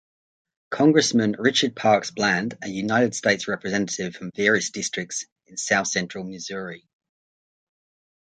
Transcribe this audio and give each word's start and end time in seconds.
Congressman 0.71 1.35
Richard 1.37 1.75
Parks 1.75 2.09
Bland, 2.09 2.57
a 2.63 2.67
United 2.67 3.13
States 3.13 3.47
Representative 3.47 4.15
from 4.15 4.31
various 4.31 4.71
districts 4.71 5.27
in 5.45 5.57
south-central 5.57 6.23
Missouri. 6.23 6.89